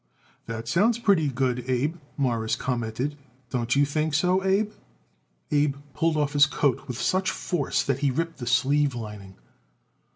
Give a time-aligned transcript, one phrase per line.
[0.47, 3.15] "That sounds pretty good, Abe," Morris commented.
[3.51, 4.71] "Don't you think so, Abe?"
[5.51, 9.35] Abe pulled off his coat with such force that he ripped the sleeve lining.